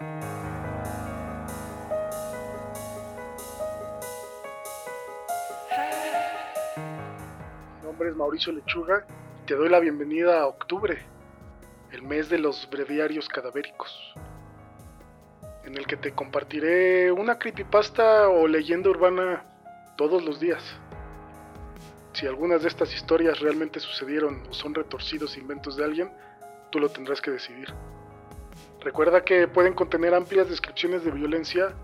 [0.00, 0.06] Mi
[7.82, 9.06] nombre es Mauricio Lechuga
[9.42, 10.98] y te doy la bienvenida a octubre,
[11.92, 14.14] el mes de los breviarios cadavéricos,
[15.64, 19.44] en el que te compartiré una creepypasta o leyenda urbana
[19.96, 20.62] todos los días.
[22.12, 26.12] Si algunas de estas historias realmente sucedieron o son retorcidos inventos de alguien,
[26.70, 27.72] tú lo tendrás que decidir.
[28.86, 31.74] Recuerda que pueden contener amplias descripciones de violencia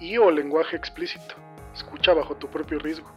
[0.00, 1.36] y o lenguaje explícito.
[1.72, 3.08] Escucha bajo tu propio riesgo.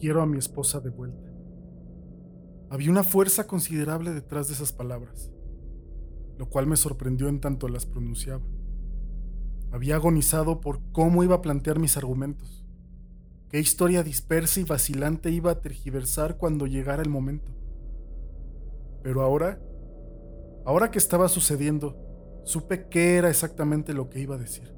[0.00, 1.30] Quiero a mi esposa de vuelta.
[2.70, 5.30] Había una fuerza considerable detrás de esas palabras,
[6.38, 8.42] lo cual me sorprendió en tanto las pronunciaba.
[9.70, 12.64] Había agonizado por cómo iba a plantear mis argumentos,
[13.48, 17.52] qué historia dispersa y vacilante iba a tergiversar cuando llegara el momento.
[19.02, 19.60] Pero ahora,
[20.64, 21.96] ahora que estaba sucediendo,
[22.44, 24.72] supe qué era exactamente lo que iba a decir.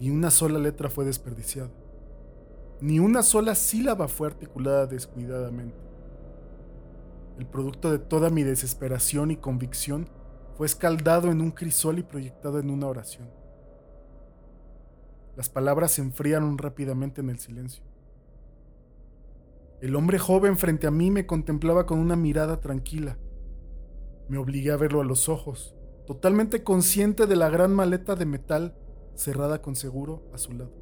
[0.00, 1.70] Ni una sola letra fue desperdiciada.
[2.80, 5.76] Ni una sola sílaba fue articulada descuidadamente.
[7.38, 10.08] El producto de toda mi desesperación y convicción
[10.58, 13.30] fue escaldado en un crisol y proyectado en una oración.
[15.36, 17.84] Las palabras se enfriaron rápidamente en el silencio.
[19.80, 23.18] El hombre joven frente a mí me contemplaba con una mirada tranquila.
[24.28, 25.76] Me obligué a verlo a los ojos,
[26.08, 28.76] totalmente consciente de la gran maleta de metal
[29.14, 30.72] cerrada con seguro a su lado.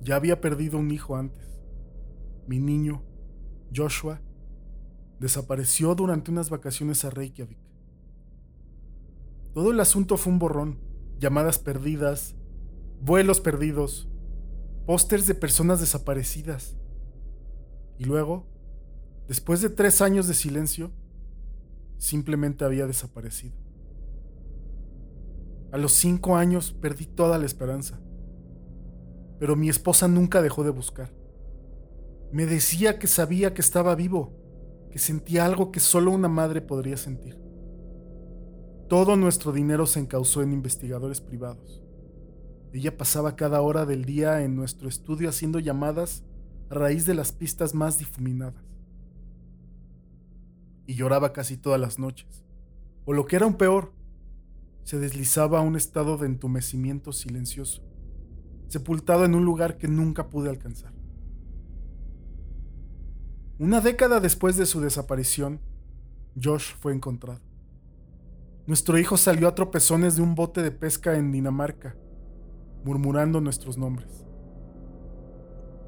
[0.00, 1.60] Ya había perdido un hijo antes.
[2.46, 3.02] Mi niño
[3.74, 4.20] Joshua,
[5.20, 7.58] desapareció durante unas vacaciones a Reykjavik.
[9.52, 10.78] Todo el asunto fue un borrón,
[11.18, 12.34] llamadas perdidas,
[13.02, 14.08] vuelos perdidos,
[14.86, 16.76] pósters de personas desaparecidas.
[17.98, 18.46] Y luego,
[19.28, 20.90] después de tres años de silencio,
[21.98, 23.54] simplemente había desaparecido.
[25.70, 28.00] A los cinco años perdí toda la esperanza,
[29.38, 31.12] pero mi esposa nunca dejó de buscar.
[32.32, 34.39] Me decía que sabía que estaba vivo,
[34.90, 37.38] que sentía algo que solo una madre podría sentir.
[38.88, 41.80] Todo nuestro dinero se encausó en investigadores privados.
[42.72, 46.24] Ella pasaba cada hora del día en nuestro estudio haciendo llamadas
[46.70, 48.64] a raíz de las pistas más difuminadas.
[50.86, 52.44] Y lloraba casi todas las noches.
[53.04, 53.92] O lo que era un peor,
[54.82, 57.82] se deslizaba a un estado de entumecimiento silencioso,
[58.66, 60.99] sepultado en un lugar que nunca pude alcanzar.
[63.60, 65.60] Una década después de su desaparición,
[66.42, 67.42] Josh fue encontrado.
[68.66, 71.94] Nuestro hijo salió a tropezones de un bote de pesca en Dinamarca,
[72.86, 74.24] murmurando nuestros nombres.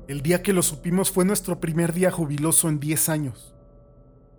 [0.07, 3.55] El día que lo supimos fue nuestro primer día jubiloso en 10 años.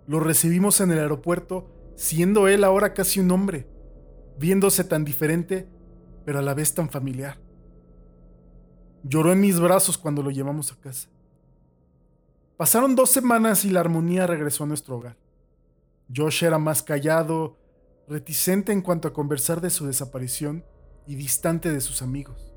[0.06, 1.66] Lo recibimos en el aeropuerto,
[1.96, 3.66] siendo él ahora casi un hombre,
[4.38, 5.68] viéndose tan diferente,
[6.24, 7.40] pero a la vez tan familiar.
[9.02, 11.08] Lloró en mis brazos cuando lo llevamos a casa.
[12.56, 15.16] Pasaron dos semanas y la armonía regresó a nuestro hogar.
[16.14, 17.58] Josh era más callado,
[18.06, 20.64] reticente en cuanto a conversar de su desaparición
[21.04, 22.54] y distante de sus amigos.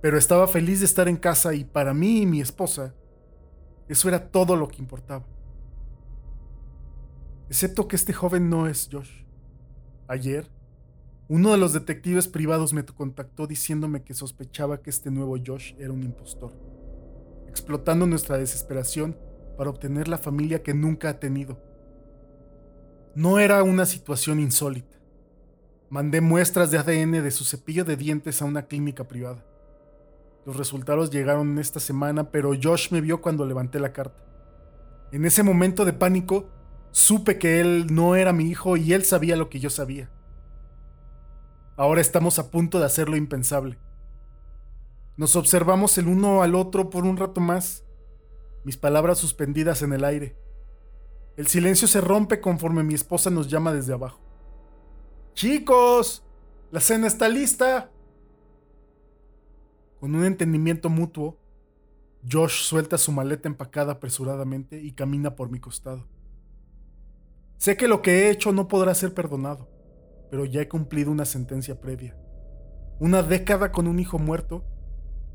[0.00, 2.94] Pero estaba feliz de estar en casa y para mí y mi esposa,
[3.88, 5.26] eso era todo lo que importaba.
[7.50, 9.24] Excepto que este joven no es Josh.
[10.06, 10.50] Ayer,
[11.28, 15.92] uno de los detectives privados me contactó diciéndome que sospechaba que este nuevo Josh era
[15.92, 16.77] un impostor
[17.48, 19.16] explotando nuestra desesperación
[19.56, 21.58] para obtener la familia que nunca ha tenido.
[23.14, 24.96] No era una situación insólita.
[25.90, 29.44] Mandé muestras de ADN de su cepillo de dientes a una clínica privada.
[30.44, 34.22] Los resultados llegaron esta semana, pero Josh me vio cuando levanté la carta.
[35.10, 36.50] En ese momento de pánico,
[36.92, 40.10] supe que él no era mi hijo y él sabía lo que yo sabía.
[41.76, 43.78] Ahora estamos a punto de hacer lo impensable.
[45.18, 47.84] Nos observamos el uno al otro por un rato más,
[48.62, 50.36] mis palabras suspendidas en el aire.
[51.36, 54.20] El silencio se rompe conforme mi esposa nos llama desde abajo.
[55.34, 56.22] Chicos,
[56.70, 57.90] la cena está lista.
[59.98, 61.36] Con un entendimiento mutuo,
[62.30, 66.06] Josh suelta su maleta empacada apresuradamente y camina por mi costado.
[67.56, 69.68] Sé que lo que he hecho no podrá ser perdonado,
[70.30, 72.16] pero ya he cumplido una sentencia previa.
[73.00, 74.64] Una década con un hijo muerto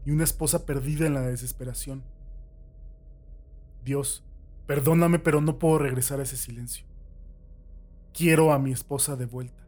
[0.06, 2.04] y una esposa perdida en la desesperación.
[3.84, 4.24] Dios,
[4.68, 6.86] perdóname, pero no puedo regresar a ese silencio.
[8.14, 9.64] Quiero a mi esposa de vuelta.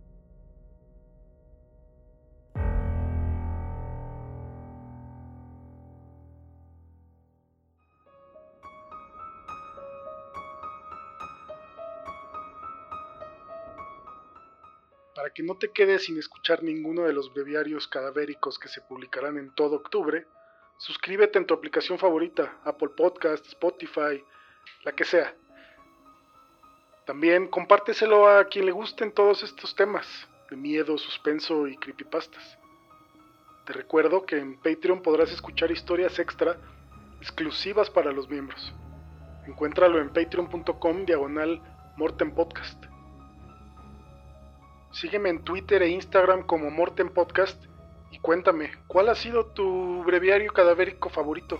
[15.25, 19.39] Para que no te quedes sin escuchar ninguno de los breviarios cadavéricos que se publicarán
[19.39, 20.27] en todo octubre,
[20.77, 24.23] suscríbete en tu aplicación favorita, Apple Podcast, Spotify,
[24.83, 25.33] la que sea.
[27.07, 30.05] También compárteselo a quien le gusten todos estos temas
[30.51, 32.59] de miedo, suspenso y creepypastas.
[33.65, 36.55] Te recuerdo que en Patreon podrás escuchar historias extra
[37.19, 38.75] exclusivas para los miembros.
[39.47, 41.63] Encuéntralo en patreon.com diagonal
[41.97, 42.94] Morten Podcast.
[44.95, 47.61] Sígueme en Twitter e Instagram como Morten Podcast
[48.11, 51.59] y cuéntame, ¿cuál ha sido tu breviario cadavérico favorito?